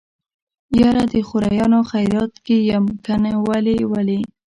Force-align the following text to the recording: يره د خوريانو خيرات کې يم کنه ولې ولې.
يره 0.79 1.03
د 1.13 1.15
خوريانو 1.27 1.79
خيرات 1.91 2.33
کې 2.45 2.57
يم 2.69 2.85
کنه 3.05 3.31
ولې 3.47 3.77
ولې. 3.91 4.19